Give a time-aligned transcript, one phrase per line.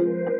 [0.00, 0.39] Thank you.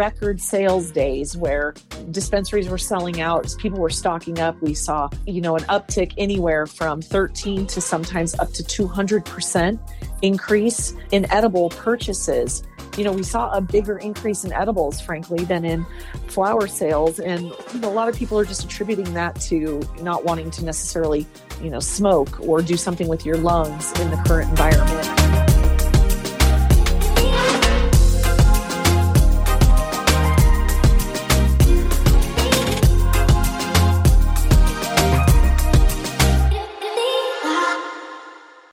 [0.00, 1.74] Record sales days where
[2.10, 4.58] dispensaries were selling out, people were stocking up.
[4.62, 9.78] We saw, you know, an uptick anywhere from 13 to sometimes up to 200%
[10.22, 12.62] increase in edible purchases.
[12.96, 15.84] You know, we saw a bigger increase in edibles, frankly, than in
[16.28, 17.20] flower sales.
[17.20, 21.26] And a lot of people are just attributing that to not wanting to necessarily,
[21.62, 25.19] you know, smoke or do something with your lungs in the current environment.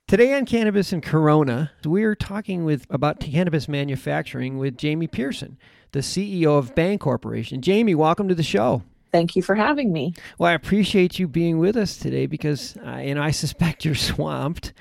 [0.08, 5.58] Today on Cannabis and Corona, we're talking with about cannabis manufacturing with Jamie Pearson,
[5.92, 7.62] the CEO of Bhang Corporation.
[7.62, 8.84] Jamie, welcome to the show.
[9.12, 10.14] Thank you for having me.
[10.40, 14.72] Well, I appreciate you being with us today because, uh, and I suspect you're swamped.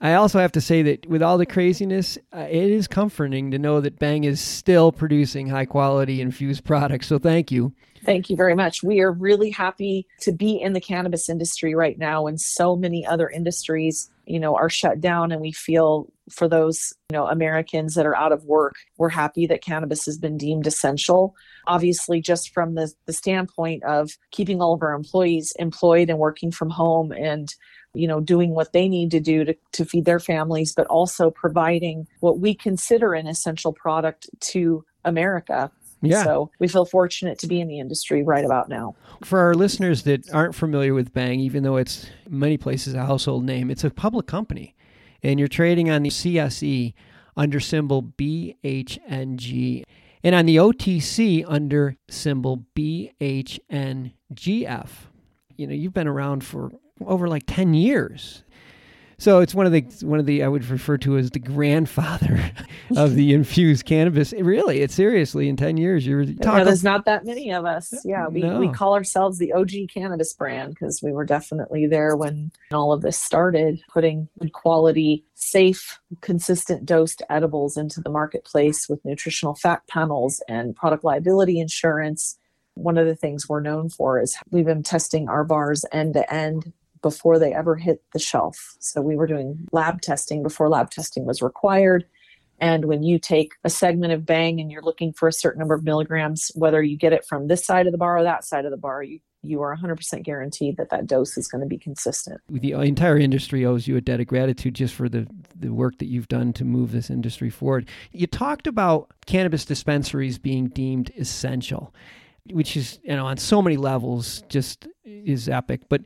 [0.00, 3.58] I also have to say that with all the craziness, uh, it is comforting to
[3.58, 7.08] know that Bhang is still producing high quality infused products.
[7.08, 7.72] So thank you.
[8.04, 8.84] Thank you very much.
[8.84, 13.04] We are really happy to be in the cannabis industry right now, and so many
[13.04, 17.94] other industries you know are shut down and we feel for those you know americans
[17.94, 21.34] that are out of work we're happy that cannabis has been deemed essential.
[21.66, 26.50] Obviously just from the, the standpoint of keeping all of our employees employed and working
[26.50, 27.54] from home and
[27.94, 31.30] you know doing what they need to do to, to feed their families but also
[31.30, 35.70] providing what we consider an essential product to america
[36.02, 36.24] yeah.
[36.24, 38.94] So we feel fortunate to be in the industry right about now.
[39.24, 43.44] For our listeners that aren't familiar with Bhang, even though it's many places a household
[43.44, 44.74] name, it's a public company.
[45.22, 46.92] And you're trading on the CSE
[47.36, 49.84] under symbol BHNG
[50.24, 54.10] and on the OTC under symbol BHNGF.
[55.56, 56.72] You know, you've been around for
[57.04, 58.42] over like 10 years.
[59.22, 62.50] So it's one of the one of the I would refer to as the grandfather
[62.96, 64.32] of the infused cannabis.
[64.32, 66.58] Really, it's seriously in ten years you're talking.
[66.58, 67.94] Yeah, there's not that many of us.
[68.04, 68.58] Yeah, we, no.
[68.58, 73.02] we call ourselves the OG cannabis brand because we were definitely there when all of
[73.02, 79.86] this started, putting good quality, safe, consistent dosed edibles into the marketplace with nutritional fact
[79.86, 82.40] panels and product liability insurance.
[82.74, 86.34] One of the things we're known for is we've been testing our bars end to
[86.34, 86.72] end
[87.02, 88.76] before they ever hit the shelf.
[88.78, 92.06] So we were doing lab testing before lab testing was required.
[92.62, 95.74] And when you take a segment of Bhang and you're looking for a certain number
[95.74, 98.64] of milligrams, whether you get it from this side of the bar or that side
[98.64, 101.76] of the bar, you, you are 100% guaranteed that that dose is going to be
[101.76, 102.40] consistent.
[102.48, 105.26] The entire industry owes you a debt of gratitude just for the,
[105.58, 107.88] the work that you've done to move this industry forward.
[108.12, 111.92] You talked about cannabis dispensaries being deemed essential,
[112.52, 115.80] which is, you know, on so many levels just is epic.
[115.88, 116.02] But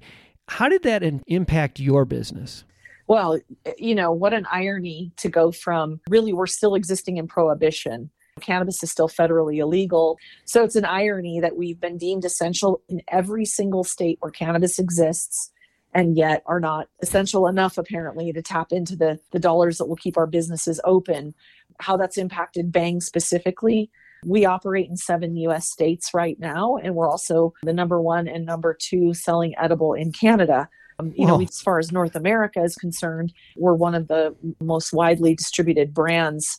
[0.49, 2.65] how did that impact your business?
[3.09, 7.27] Well, eh, you know, what an irony to go from really, we're still existing in
[7.27, 8.11] prohibition.
[8.41, 10.19] Cannabis is still federally illegal.
[10.45, 14.79] So it's an irony that we've been deemed essential in every single state where cannabis
[14.79, 15.51] exists
[15.95, 19.97] and yet are not essential enough apparently to tap into the, the dollars that will
[19.97, 21.35] keep our businesses open.
[21.81, 23.91] How that's impacted Bhang specifically
[24.27, 28.45] we operate in seven US states right now, and we're also the number one and
[28.45, 30.69] number two selling edible in Canada.
[30.99, 34.93] Um, you know, as far as North America is concerned, we're one of the most
[34.93, 36.59] widely distributed brands.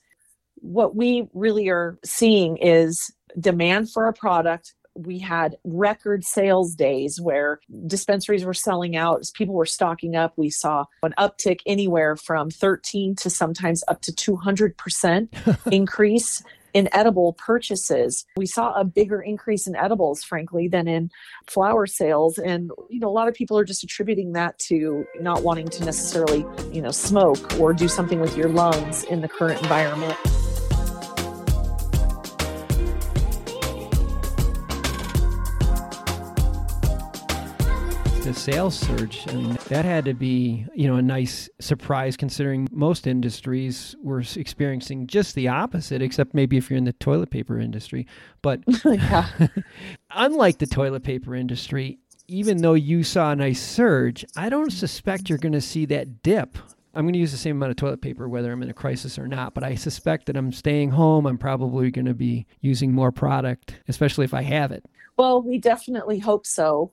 [0.56, 4.74] What we really are seeing is demand for our product.
[4.96, 10.34] We had record sales days where dispensaries were selling out, people were stocking up.
[10.38, 17.34] We saw an uptick anywhere from 13 to sometimes up to 200% increase in edible
[17.34, 18.26] purchases.
[18.36, 21.10] We saw a bigger increase in edibles, frankly, than in
[21.48, 22.38] flower sales.
[22.38, 25.86] And, you know, a lot of people are just attributing that to not wanting to
[25.86, 30.18] necessarily, you know, smoke or do something with your lungs in the current environment.
[38.28, 39.26] The sales surge.
[39.30, 44.22] I mean, that had to be, you know, a nice surprise considering most industries were
[44.36, 48.06] experiencing just the opposite, except maybe if you're in the toilet paper industry.
[48.42, 48.60] But
[50.12, 55.30] unlike the toilet paper industry, even though you saw a nice surge, I don't suspect
[55.30, 56.58] you're going to see that dip.
[56.96, 59.18] I'm going to use the same amount of toilet paper whether I'm in a crisis
[59.18, 61.26] or not, but I suspect that I'm staying home.
[61.26, 64.84] I'm probably going to be using more product, especially if I have it.
[65.16, 66.92] Well, we definitely hope so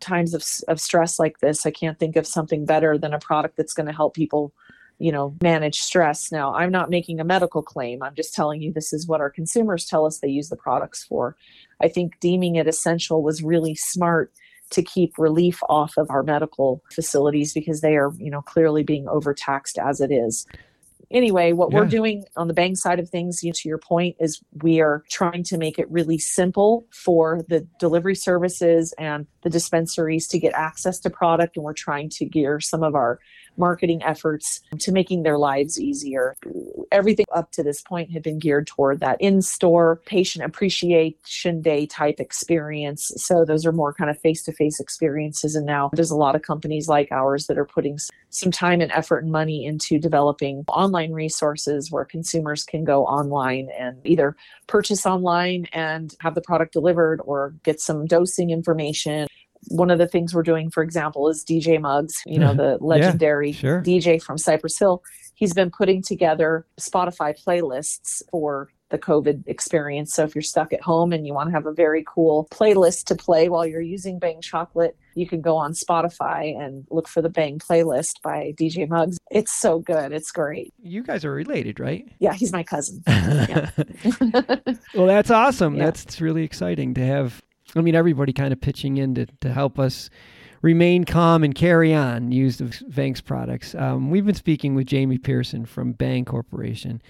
[0.00, 3.56] times of, of stress like this, I can't think of something better than a product
[3.56, 4.52] that's going to help people
[4.98, 6.32] you know manage stress.
[6.32, 8.02] Now i'm not making a medical claim.
[8.02, 11.04] I'm just telling you this is what our consumers tell us they use the products
[11.04, 11.36] for.
[11.80, 14.32] I think deeming it essential was really smart
[14.70, 19.06] to keep relief off of our medical facilities because they are you know clearly being
[19.08, 20.46] overtaxed as it is
[21.10, 21.78] anyway, what yeah.
[21.78, 24.80] we're doing on the Bhang side of things, you know, to your point, is we
[24.80, 30.38] are trying to make it really simple for the delivery services and the dispensaries to
[30.38, 31.56] get access to product.
[31.56, 33.18] And we're trying to gear some of our
[33.58, 36.36] marketing efforts to making their lives easier.
[36.92, 41.86] Everything up to this point had been geared toward that in store patient appreciation day
[41.86, 43.12] type experience.
[43.16, 45.54] So those are more kind of face to face experiences.
[45.54, 47.98] And now there's a lot of companies like ours that are putting
[48.30, 53.68] some time and effort and money into developing online resources where consumers can go online
[53.78, 54.36] and either
[54.66, 59.26] purchase online and have the product delivered or get some dosing information
[59.68, 63.50] one of the things we're doing, for example, is DJ Muggs, you know, the legendary
[63.50, 63.82] yeah, sure.
[63.82, 65.02] DJ from Cypress Hill.
[65.34, 70.14] He's been putting together Spotify playlists for the COVID experience.
[70.14, 73.04] So if you're stuck at home and you want to have a very cool playlist
[73.06, 77.20] to play while you're using Bhang Chocolate, you can go on Spotify and look for
[77.20, 79.18] the Bhang playlist by DJ Muggs.
[79.30, 80.12] It's so good.
[80.12, 80.72] It's great.
[80.80, 82.06] You guys are related, right?
[82.20, 83.02] Yeah, he's my cousin.
[84.94, 85.76] well, that's awesome.
[85.76, 85.86] Yeah.
[85.86, 87.42] That's really exciting to have
[87.74, 90.08] I mean, everybody kind of pitching in to, to help us
[90.62, 93.74] remain calm and carry on, use the Bhang's products.
[93.74, 97.02] Um, we've been speaking with Jamie Pearson from Bhang Corporation,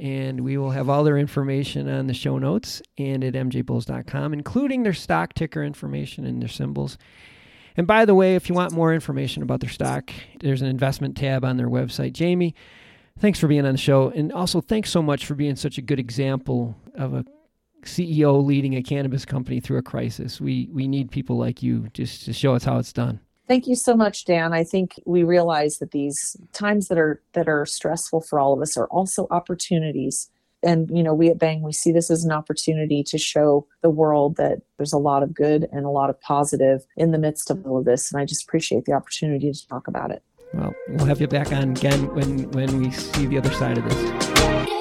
[0.00, 4.82] and we will have all their information on the show notes and at mjbulls.com, including
[4.82, 6.96] their stock ticker information and their symbols.
[7.76, 10.10] And by the way, if you want more information about their stock,
[10.40, 12.12] there's an investment tab on their website.
[12.12, 12.54] Jamie,
[13.18, 14.10] thanks for being on the show.
[14.10, 17.24] And also, thanks so much for being such a good example of a
[17.82, 20.40] CEO leading a cannabis company through a crisis.
[20.40, 23.20] We we need people like you just to show us how it's done.
[23.50, 24.52] Thank you so much, Dan.
[24.52, 28.60] I think we realize that these times that are that are stressful for all of
[28.62, 30.30] us are also opportunities.
[30.62, 33.90] And you know, we at Bhang we see this as an opportunity to show the
[33.90, 37.50] world that there's a lot of good and a lot of positive in the midst
[37.50, 38.12] of all of this.
[38.12, 40.22] And I just appreciate the opportunity to talk about it.
[40.54, 43.84] Well, we'll have you back on again when when we see the other side of
[43.84, 44.79] this.